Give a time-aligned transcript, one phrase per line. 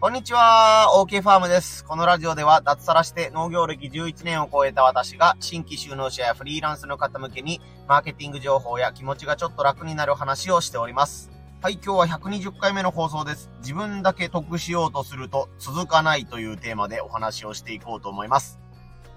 [0.00, 1.84] こんにちは、OK ファームです。
[1.84, 11.30] このラジオでは脱サラして農業歴11年を超えた私が新規収納者やフリーランスの方向けにマーケティング情報や気持ちがちょっと楽になる話をしております。
[11.60, 13.50] はい、今日は120回目の放送です。
[13.58, 18.58] 自分だけ得しようとすると続かないというテーマでお話をしていこうと思います。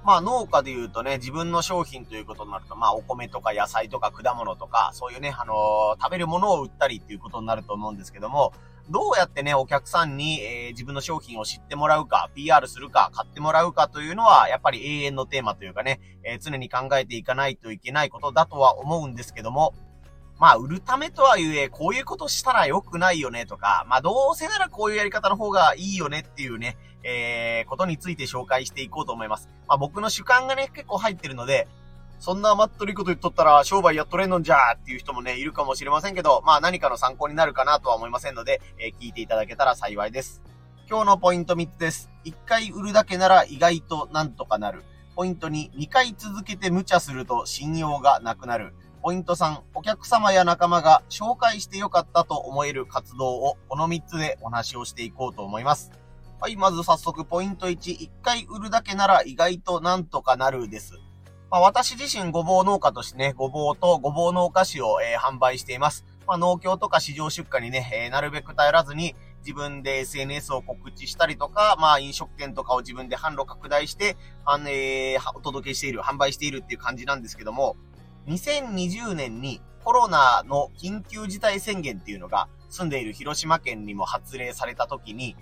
[0.04, 8.54] まあ農家で言うとね、自分の商品ということになると、まあお米とか野菜とか果物とか、そういうね、あのー、食べるものを売ったりっていうことになると思うんですけども、
[8.90, 19.74] どうやってね、お客さんに、えー、自分の商品を知ってもらうか、PR するか、買ってもらうかというのは、やっぱり永遠のテーマというかね、えー、常に考えていかないといけないことだとは思うんですけども、
[20.44, 29.48] まあ、売るためとはいえ、こういうことしたら良くないよねとか、まあ、どうせならこういうやり方の方がいいよねっていうね、えー、ことについて紹介していこうと思います。
[29.70, 31.70] まあ、僕の主観がね、結構入ってるので、
[32.20, 40.42] そんな甘っとりこと言っとったら商売やっとれんのんじゃーっていう人もね、いるかもしれませんけど、まあ何かの参考になるかなとは思いませんので、えー、聞いていただけたら幸いです。
[40.90, 42.12] 今日のポイント3つです。
[42.26, 44.84] 1回売るだけなら意外となんとかなる。
[45.16, 48.74] ポイント2、2回続けて無茶すると信用がなくなる。
[49.04, 55.92] ポイント3、お客様や仲間が紹介してよかったと思える活動をこの3つでお話をしていこうと思います。
[56.40, 60.94] はい、まず早速ポイント1、1回売るだけなら意外となんとかなるです。
[61.52, 66.06] まあ、私自身ごぼう農家としてね、ごぼうとごぼうのお菓子を、えー、販売しています。
[66.26, 74.16] まあ、農協とか市場出荷にね、えー、なるべく頼らずに、自分で SNS を告知したりとか、まあ、飲食店とかを自分で販路拡大して、
[74.46, 77.76] あの、えー、お届けしている、販売しているっていう感じなんですけども、
[78.28, 85.36] 2020年にコロナの緊急事態宣言っていうのが住んでいる広島県にも発令された時に、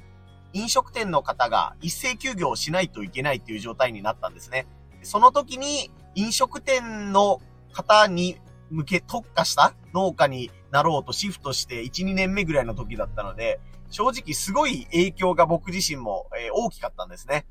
[0.53, 4.67] 飲食店の方が一斉休業をしないといけないっていう状態になったんですね。
[5.03, 7.39] その時に飲食店の
[7.71, 8.37] 方に
[8.69, 17.45] 向け特化した農家になろうとシフトして1、2年目ぐらいの時だったので、正直すごい影響が僕自身も、え、大きかったんですね。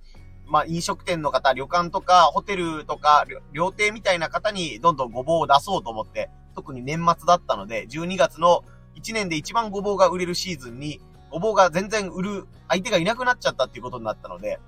[0.51, 8.65] まあ、飲食店の方、旅館とか、ホテルとか、料亭みたいな方にどんどんごぼうを出そうと思って、特に年末だったので、12月の
[8.97, 11.01] 1年で一番ごぼうが売れるシーズンに、
[11.31, 14.59] ごぼうが全然売る相手がいなくなっちゃったっていうことになったので、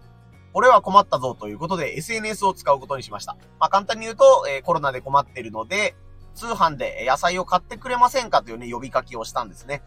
[0.54, 3.36] 俺は困ったぞということで SNS を使うことにしました。
[3.58, 5.96] まあ、簡単に言うと、えー、コロナで困ってるので、
[6.34, 9.82] 通販で野菜を買ってくれませんかというね、呼びかけをしたんですね。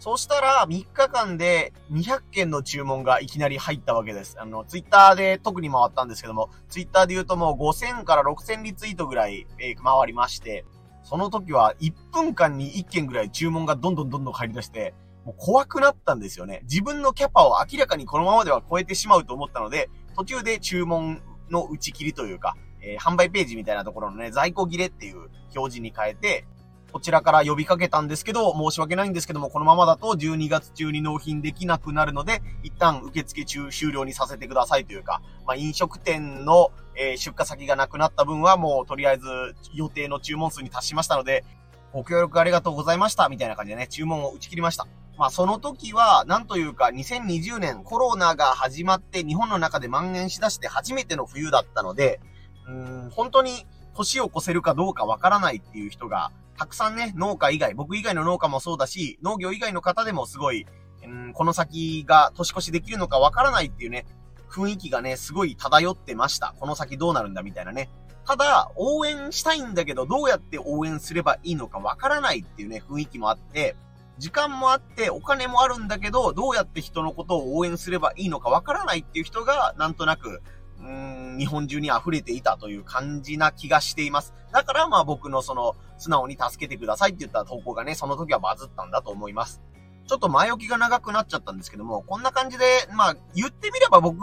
[0.00, 4.40] そうしたら、3日間で200件の注文がいきなり入ったわけです。
[4.40, 10.64] あの、ツイッターで特に回ったんですけども、ツイッターで言うともう5000から6000リツイートぐらい、えー、回りまして、
[11.02, 14.94] その時は1分間に1件ぐらい注文がどんどんどんどん入り出して、
[15.26, 16.60] もう怖くなったんですよね。
[16.62, 26.46] 自分のキャパを明らかにこのままでは超えてしまうと思ったので、途中で注文の打ち切りというか、えー、販売ページみたいなところのね、在庫切れっていう表示に変えて、
[26.92, 39.26] こちらから呼びかけたんですけど、申し訳ないんですけども、このままだと12月中に納品できなくなるので、一旦受付中終了にさせてくださいというか、まあ、飲食店の、え、出荷先がなくなった分はもうとりあえず
[39.72, 41.44] 予定の注文数に達しましたので、
[41.92, 44.86] ご協力ありがとうございました、みたいな感じでね、注文を打ち切りました。
[45.20, 52.20] まあその時は、なんというか2020年コロナが始まって日本の中で蔓延しだして初めての冬だったので、
[52.66, 60.66] うん、本当に年を越せるかどうかわからないっていう人が、たくさんね、農家以外、僕以外の農家もそうだし、農業以外の方でもすごい、
[61.04, 64.06] うん、この先が年越しできるのかわからないっていうね、
[64.50, 66.54] 雰囲気がね、すごい漂ってました。
[66.58, 67.88] この先どうなるんだみたいなね。
[68.26, 73.74] ただ、応援したいんだけど、どうやって応援すればいいのかわからないっていうね、雰囲気もあって、
[74.18, 80.42] 時間もあって、お金もあるんだけど、どうやって人のことを応援すればいいのかわからないっていう人が、なんとなく、
[80.80, 84.34] うーん、日本中に溢れていたという感じな気がしています。
[84.52, 89.60] だからまあ僕のその、素直に助けてくださいって言った投稿がね、その時はバズったんだと思います。
[90.06, 92.64] ちょっと前置きが長くなっちゃったんですけども、こんな感じで、
[92.96, 94.18] まあ、言ってみれば僕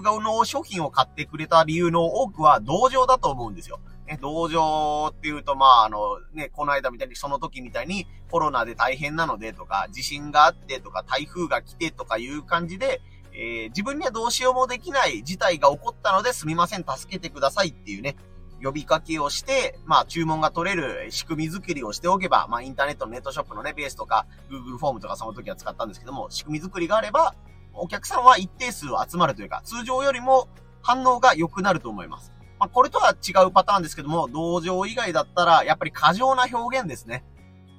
[0.00, 3.78] がの商品を買ってくれた理由の多くは同情だと思うんですよ。
[4.06, 13.02] ね、同情っていうと、まあ、あの、ね、この間みたいに、その時みたいにコロナで大変なのでとか、地震があってとか、台風が来てとかいう感じで、
[13.40, 18.16] えー、自分にはどうしようもできない事態が起こったのですみません、助けてくださいっていうね、
[18.60, 27.36] 呼びかけをして、まあ、注文が取れる仕組み作りをしておけば、まあ、インターネットのネットショップのね、ベースとか、Google フォームとかその時は使ったんですけども、仕組み作りがあれば、
[27.74, 30.48] お客さんは一定数集まるというか、通常よりも
[30.82, 32.32] 反応が良くなると思います。
[32.58, 37.24] まあ、これとは違うパターンですけども、同情以外だったら、やっぱり過剰な表現ですね。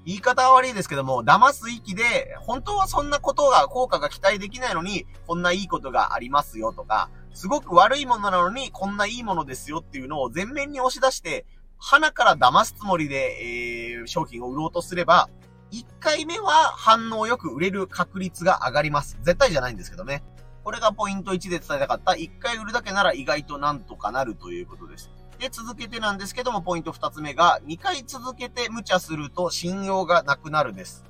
[0.10, 11.46] 言い方は悪いですけども、騙す意気で、本当はそんなことが、効果が期待できないのに、こんないいことがありますよとか、すごく悪いものなのに、こんないいものですよっていうのを前面に押し出して、
[11.78, 15.30] 鼻から騙すつもりで、えー、商品を売ろうとすれば、
[15.72, 19.20] 1回目は反応よく売れる確率が上がります。
[19.22, 20.24] 絶対じゃないんですけどね。
[20.64, 22.14] これがポイント1で伝えたかった。
[22.14, 25.12] 1回売るだけなら意外となんとかなるということです。
[25.40, 31.06] で、続けてなんですけども、ポイント2つ目が、2回続けて無茶すると信用がなくなるです。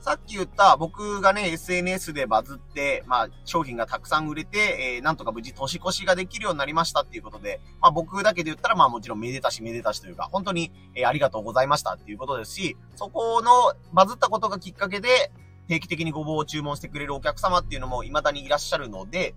[0.00, 13.50] さっき言った僕がね、SNS でバズって、まあ、商品がたくさん売れて、えー、なんとか無事年越しができるようになりましたっていうことで、まあ僕だけで言ったら、まあもちろんめでたしめでたしというか、本当に、えー、ありがとうございましたっていうことですし、そこの
[13.92, 15.32] バズったことがきっかけで、
[15.68, 19.34] 定期的にごぼうを注文してくれるお客様っていうのも未だにいらっしゃるので、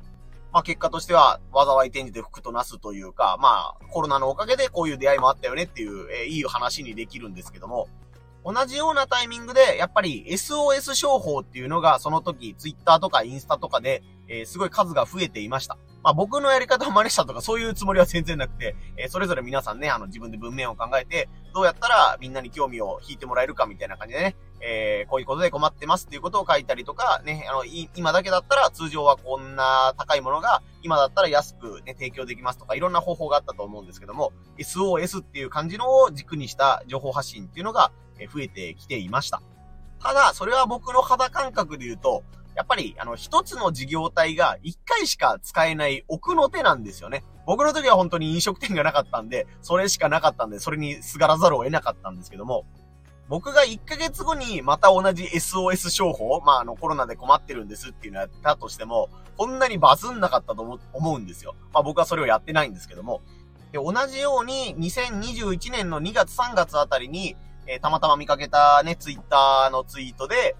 [0.54, 7.90] まあ結果としては、災い転じて福となすというか、まあコロナのおかげでこういう出会いもあったよねっていう、えー、いい話にできるんですけども、
[8.46, 15.78] 同じようなタイミングで、やっぱり SOS 商法っていうのが、その時、Twitter とかインスタとかで、えー、すごい数が増えていました。
[16.04, 27.63] まあ僕のやり方を真似したとかそういうつもりは全然なくて、えー、それぞれ皆さんね、あの自分で文面を考えて、どうやったらみんなに興味を引いてもらえるかみたいな感じでね、えー、こういうことで困ってますっていうことを書いたりとか、ね、あの、
[27.95, 37.92] 今だけだったら通常はこんな高いものが、今だったら安くね、提供できますとか、いろんな方法があったと思うんですけども、SOS っていう感じのを軸にした情報発信っていうのが、
[38.31, 39.42] 増えてきていました。
[40.00, 42.24] ただ、それは僕の肌感覚で言うと、
[42.56, 47.24] やっぱり、あの、一つの事業体が一回しか使えない奥の手なんですよね。
[47.45, 52.66] 僕の時は本当に飲食店がなかったんで、それしかなかったんで、それにすがらざるを得なかったんですけども、
[53.30, 61.56] 僕が1ヶ月後にまた同じ SOS 商法、まあ、あの、コロナで困ってるんですっていうのをやったとしても、こんなにバズんなかったと思うんですよ。
[61.74, 63.22] まあ、僕はそれをやってないんですけども。
[63.72, 67.36] で、同じように2021年の2月3月あたりに、
[67.66, 70.56] えー、たまたま見かけたね、ツイッターのツイートで、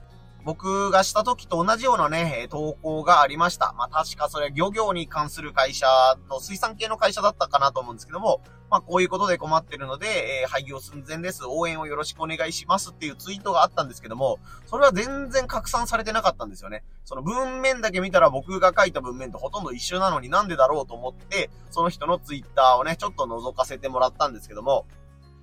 [0.46, 3.74] 僕がした時と同じようなね、投稿がありました。
[3.78, 5.88] まあ確かそれは漁業に関する会社
[6.30, 11.44] の水産系の会社だったかなと思うんですけども、まあこういうことで困ってるので、えー、廃業寸前です。
[11.48, 16.84] 応援をよろしくお願いしますっていうツイートがあったんですけども、それは全然拡散されてなかったんですよね。
[17.06, 24.86] その文面だけ見たら僕が書いた文面とほとんど一緒なのになんでだろうと思って、その人のツイッターをね、ちょっと覗かせてもらったんですけども、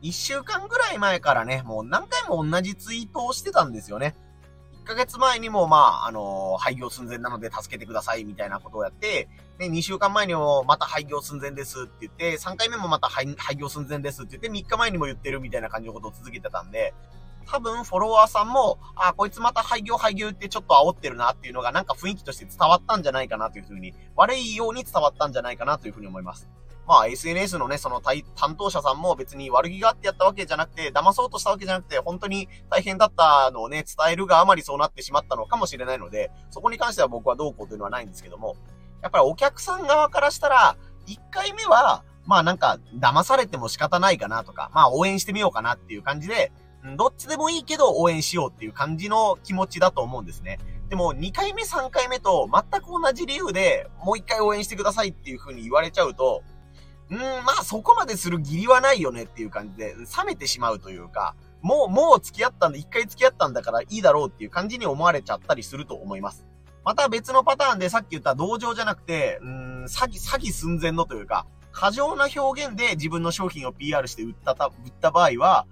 [0.02, 4.14] 一週間ぐらい前からね、もう何回も同じツイートをしてたんですよね。
[4.90, 16.92] 1ヶ月前にも、まあ、あの、廃業寸前なので助けてくださいみたいなことをやって、で、2週間前にもまた廃業寸前ですって言って、3回目もまた廃業寸前ですって言って、3日前にも言ってるみたいな感じのことを続けてたんで、
[17.46, 26.48] 多分フォロワーさんも、あ、こいつまた廃業廃業ってちょっと煽ってるなっていうのがなんか雰囲気として伝わったんじゃないかなというふうに、悪いように伝わったんじゃないかなというふうに思います。
[26.86, 38.56] まあ SNS のね、その担当者さんも別に悪気があってやったわけじゃなくて、騙そうとしたわけじゃなくて、本当に大変だったのをね、伝えるがあまりそうなってしまったのかもしれないので、そこに関しては僕はどうこうというのはないんですけども、
[39.02, 46.52] やっぱりお客さん側からしたら、1回目は、まあなんか、騙されても仕方ないかなとか、まあ応援してみようかなっていう感じで、
[46.96, 50.58] どっちでもいいけど応援しようっていう感じの気持ちだと思うんですね。
[50.88, 56.42] でも2回目3回目と全く同じ理由でもう1回応援してくださいっていう風に言われちゃうと、
[57.10, 66.46] うん、まあそこまでする義理はないよねっていう感じで、冷めてしまうというか、もう、もう付き合ったんで、一回付き合ったんだからいいだろうっていう感じに思われちゃったりすると思います。
[66.84, 75.66] また別のパターンでさっき言った同情じゃなくて、うん、詐欺、詐欺寸前のというか、過剰な表現で自分の商品を PR して売ったた、売った場合は、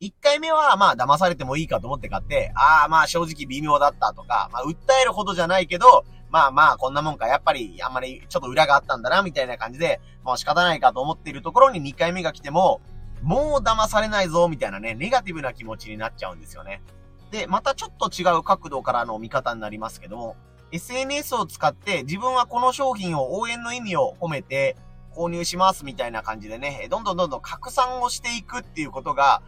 [0.00, 6.04] 一回目は、まあ、騙されてもいいかと思って買って、ああ、まあ、正直微妙だったとか、まあ、訴えるほどじゃないけど、
[6.34, 12.80] まあまあ、こんなもんか、やっぱり、あんまり、ちょっと裏があったんだな、みたいな感じで、もう仕方ないかと思っているところに2回目が来ても、
[13.22, 16.82] もう騙されないぞ、みたいなね、ネガティブな気持ちになっちゃうんですよね。
[17.30, 20.34] で、またちょっと違う角度からの見方になりますけども、
[20.72, 24.76] SNS を使って自分はこの商品を応援の意味を込めて
[25.14, 29.40] 購入しますみたいな感じでね、どんどんどんどん拡散をしていくっていうことが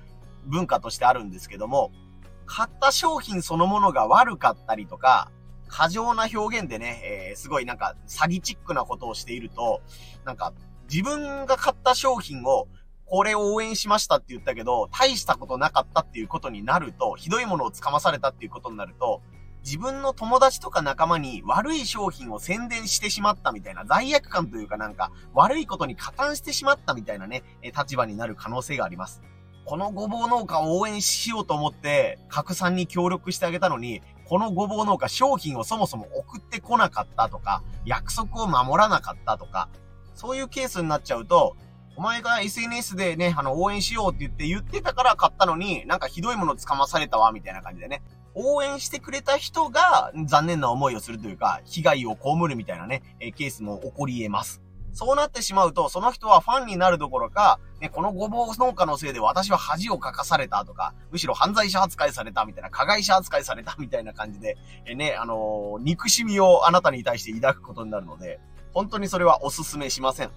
[0.44, 1.90] 文化としてあるんですけども、
[2.46, 5.32] 買った商品そのものが悪かったりとか、
[5.68, 9.80] 過剰な表現でね、えー、すごいなんか詐欺チックなことをしていると、
[10.24, 10.52] なんか
[10.90, 12.68] 自分が買った商品を
[13.06, 19.22] これを応援しましたって言ったけど、大したことなかったっていうことになると、ひどいものをつかまされたっていうことになると、
[19.64, 27.42] 自分の友達とか仲間に悪い商品を宣伝してしまったみたいな罪悪感というかなんか悪いことに加担してしまったみたいなね、
[27.76, 29.22] 立場になる可能性があります。
[29.64, 39.68] このごぼう農家を応援しようと思って拡散に協力してあげたのに、このごぼう農家商品をそもそも送ってこなかったとか、約束を守らなかったとか、
[40.14, 41.56] そういうケースになっちゃうと、
[41.96, 48.02] お前が SNS でね、あの、応援しようって言って言ってたから買ったのに、なんかひどいものつかまされたわ、みたいな感じでね。
[48.34, 54.60] 応援してくれた人が残念な思いをするというか、被害を被るみたいなね、えケースも起こり得ます。
[54.96, 68.40] そうなってしまうと、その人はファンになるどころか、ね、このごぼう農家のせいで私は恥をかかされたとか、むしろ犯罪者扱いされたみたいな、加害者扱いされたみたいな感じで、えね、あのー、憎しみをあなたに対して抱くことになるので、
[68.72, 70.30] 本当にそれはお勧めしません。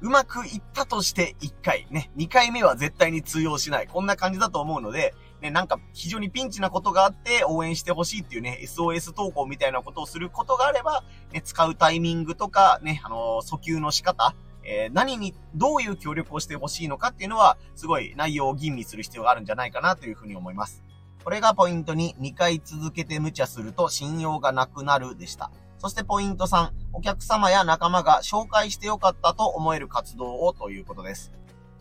[0.00, 3.88] うまくいったとして1回、ね、2回目は絶対に通用しない。
[3.88, 20.82] こんな感じだと思うので、ね、なんか非常にピンチなことがあって応援してほしいっていうね、SOS 投稿みたいなことをすることがあれば、ね、使うタイミングとか、ね、あのー、訴求の仕方、えー、何に、どういう協力をしてほしいのかっていうのは、すごい内容を吟味する必要があるんじゃないかなというふうに思います。
[21.24, 25.50] これがポイントに2回続けて無茶すると信用がなくなるでした。
[25.78, 31.32] そしてポイント3、お客様や仲間が紹介してよかったと思える活動をということです。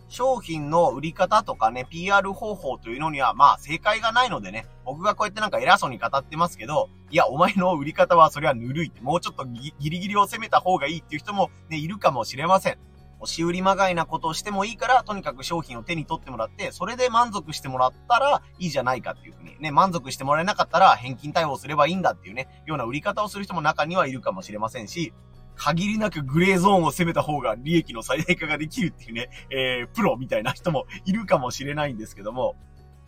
[0.09, 12.79] 商品の売り方とかね、PR 方法というのには、まあ正解がないのでね、僕がこうやってなんか偉そうに語ってますけど、いや、お前の売り方はそれはぬるいって、もうちょっとギリギリを攻めた方がいいっていう人もね、いるかもしれません。
[13.19, 25.13] 押し売りまがいなことをしてもいいから、とにかく商品を手に取ってもらって、それで満足してもらったらいいじゃないかっていうふうに、ね、満足してもらえなかったら返金対応すればいいんだっていうね、ような売り方をする人も中にはいるかもしれませんし、
[25.57, 32.55] 限りなくグレーゾーンを攻めた方が利益の最大化ができるっていうね、えー、プロみたいな人もいるかもしれないんですけども、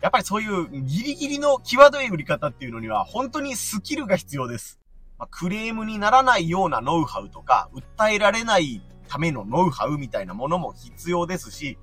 [0.02, 4.80] やっぱりそういうギリギリの際どい売り方っていうのには本当にスキルが必要です。
[5.18, 11.78] まあ、クレームにならないようなノウハウとか、訴えられないためのノウハウみたいなものも必要ですし、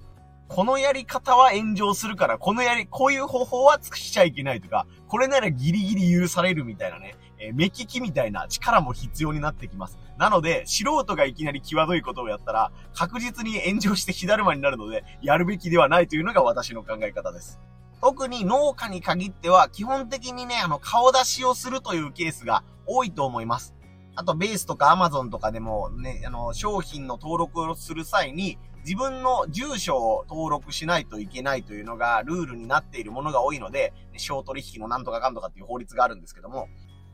[0.48, 9.98] このやり方は炎上するから、このやり、こういう方法は尽くしちゃいけないとか、これならギリギリ許されるみたいなね、えー、目利きみたいな力も必要になってきます。
[10.18, 17.60] なので、素人がいきなり際どいことをやったら、確実に炎上して火だるまになるので、やるべきではないというのが私の考え方です。
[18.02, 23.76] 特に農家に限っては、基本的にね、あの、顔出しをするというケースが多いと思います。
[24.16, 36.70] あと、ベースとかアマゾンとかでもね、あの、商品の登録をする際に、自分の住所を登録しないといけないというのがルールになっているものが多いので、小取引のなんとかかんとかっていう法律があるんですけども、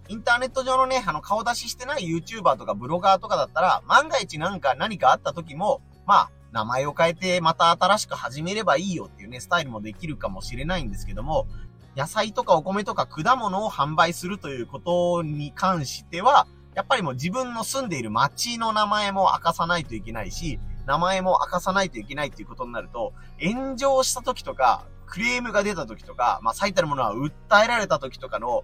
[0.09, 11.47] インターネット上のね、あの、顔出ししてない YouTuber とかブロガーとかだったら、万が一なんか何かあった時も、まあ、名前を変えてまた新しく始めればいいよっていうね、スタイルもできるかもしれないんですけども、
[11.95, 28.63] 野菜とかお米とか果物を販売するということに関しては、やっぱりもう自分の住んでいる街の名前も明かさないといけないし、名前も明かさないといけないっていうことになると、炎上した時とか、クレームが出た時とか、まあ最たるものは訴えられた時とかの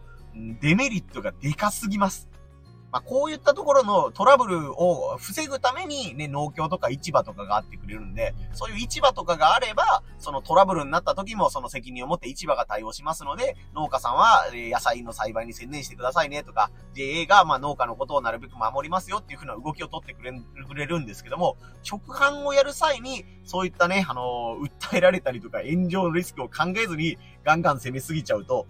[0.62, 2.30] デメリットがでかすぎます。
[2.92, 28.66] まあ、こういったところのトラブルを防ぐためにね、農協とか市場とかがあってくれるんで、そういう市場とかがあれば、そのトラブルになった時もその責任を持って市場が対応しますので、農家さんは野菜の栽培に専念してくださいねとか、JA がまあ農家のことをなるべく守りますよっていうふうな動きを取ってくれくれるんですけども、直販をやる際に、そういったね、あのー、訴えられたりとか炎上のリスクを考えずにガンガン攻めすぎちゃうと、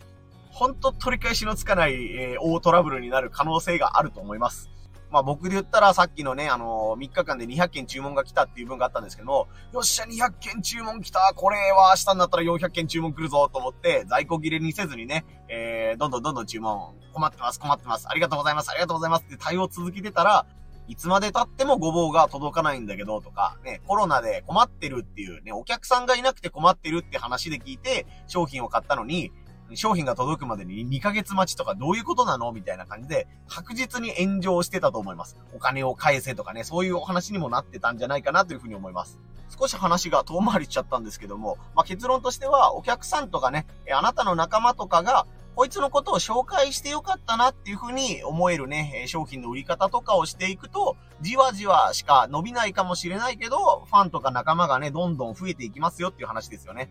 [0.59, 4.69] 本当取り返しのつかない、えー、大トラブルになる可能性があると思います。
[5.09, 20.45] まあ僕で言ったらさっきのね、あのー、3日間で200件注文が来たっていう分があったんですけども、よっしゃ、200件注文来たこれは明日になったら400件注文来るぞと思って、在庫切れにせずにね、えー、どんどんどんどん注文、困ってます、困ってます、ありがとうございます、ありがとうございますって対応続けてたら、
[20.89, 29.31] いつまで経ってもごぼうが届かないんだけどとか、ね、コロナで困ってるっていうね、お客さんがいなくて困ってるって話で聞いて、商品を買ったのに、
[29.75, 35.38] 商品が届くまでに2ヶ月待ちとかどういうことなのみたいな感じで、確実に炎上してたと思います。
[35.53, 39.19] お金を返せとかね、そういうお話にもなってたんじゃないかなというふうに思います。
[39.59, 56.89] 少し話が遠回りしちゃったんですけども、まあ、結論としては、お客さんとかね、あなたの仲間とかが、こいつのことを紹介してよかったなっていうふうに思えるね、商品の売り方とかをしていくと、じわじわしか伸びないかもしれないけど、ファンとか仲間がね、どんどん増えていきますよっていう話ですよね。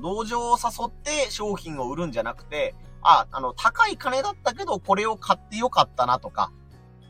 [0.00, 6.52] 同情を誘って商品を売るんじゃなくて、あ、あの、高い金だったけど、これを買ってよかったなとか、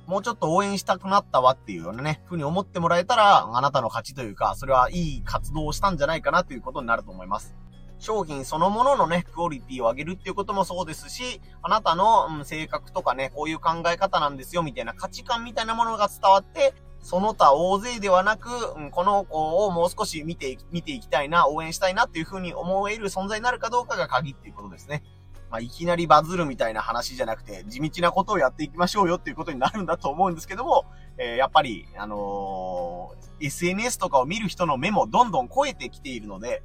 [0.06, 7.54] もうちょっと応援したくなったわっていうようなね、ふうに思ってもらえたら、あなたの勝ちというか、それはいい活動をしたんじゃないかなということになると思います。
[8.00, 18.48] 商品そのもののね、クオリティを上げるっていうこともそうですし、あなたの、うん、性格とかね、こういう考え方なんですよ、みたいな価値観みたいなものが伝わって、その他大勢ではなく、
[18.90, 25.02] この子をもう少し見て、見ていきたいな、応援したいなっていう風に思える存在になるかどうかが鍵っていうことですね。
[25.50, 30.84] まあ、いきなりバズるみたいな話じゃなくて、地道なことをやっていきましょうよっていうことになるんだと思うんですけども、
[31.18, 36.62] えー、やっぱり、あのー、SNS とかを見る人の目もどんどん超えてきているので、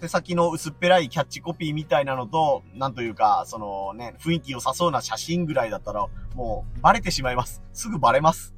[0.00, 7.62] 手先の薄っぺらいキャッチコピーみたいなのと、なんというか、そのね、雰囲気良さそうな写真ぐらいだったら、もうバレてしまいます。
[7.72, 8.55] すぐバレます。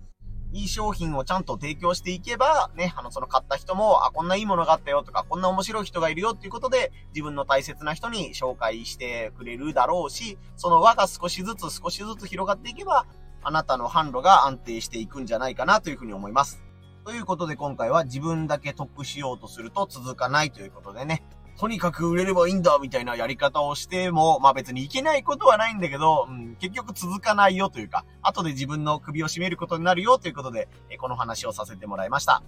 [0.52, 13.06] いい商品をちゃんと提供していけば、ね、あの、その買った人も、あ、こんないいものがあったよとか、こんな面白い人がいるよっていうことで、自分の大切な人に紹介してくれるだろうし、その輪が少しずつ少しずつ広がっていけば、
[13.42, 16.62] あなたの販路が安定していくんじゃないかなというふうに思います。
[17.04, 21.24] ということで今回は自分だけ得しようとすると続かないということでね、
[21.58, 32.42] とにかく売れればいいんだみたいなやり方をしても、まあ別にいけないことはないんだけど、うん、結局続かないよというか、後で自分の首を絞めることになるよということで、えこの話をさせてもらいました。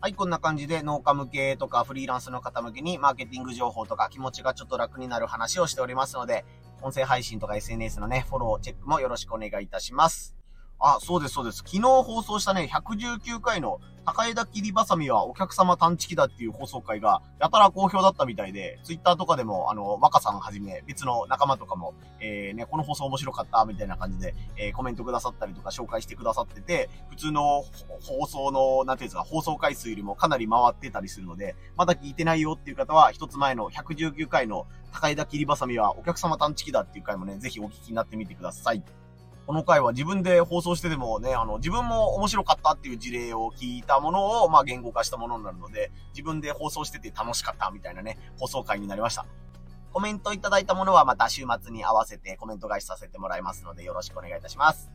[0.00, 6.44] はい、こんな感じで農家向けとかフリーランスの方向けにマーケティング情報とか気持ちがちょっと楽になる話をしておりますので、
[6.80, 10.39] 音声配信とか SNS のね、フォロー、チェックもよろしくお願いいたします。
[10.80, 11.58] あ、そうです、そうです。
[11.58, 27.62] 昨日放送したね、119回の高枝切りばさみはお客様探知機だっていう放送回が、やたら好評だったみたいで、ツイッターとかでも、あの、若さんはじめ、別の仲間とかも、えー、ね、この放送面白かった、みたいな感じで、えー、コメントくださったりとか紹介してくださってて、普通の
[28.00, 38.82] 放送の、なんていうんですか、放送回数よりもかなり回ってたりするので、まだ聞いてないよっていう方は、一つ前の119回の高枝切りばさみはお客様探知機だっていう回もね、ぜひお聞きになってみてください。
[39.50, 49.26] この回は自分で放送してでもね、あの、自分も面白かったっていう事例を聞いたものを、まあ、言語化したものになるので、自分で放送してて楽しかったみたいなね、放送回になりました。
[49.92, 54.88] コメントいただいたものはまた週末に合わせてコメント返しさせてもらいますので、よろしくお願いいたします。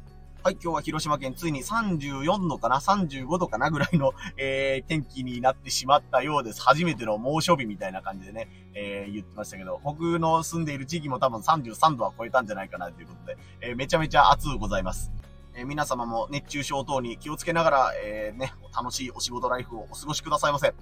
[0.45, 6.61] はい、今日は広島県ついに34度かな ?35 度かなぐらいの、 えー、天気になってしまったようです。
[6.61, 15.11] 初めての猛暑日みたいな感じでね、えー、言ってましたけど、僕の住んでいる地域も多分33度は超えたんじゃないかなということで、えー、めちゃめちゃ暑うございます。
[15.55, 20.75] えー、皆様も熱中症等に気をつけながら、えー、ね、楽しいお仕事ライフをお過ごしくださいませ。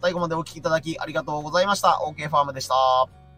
[0.00, 2.00] 最後までお聴きいただきありがとうございました。
[2.06, 3.29] OK ファームでした。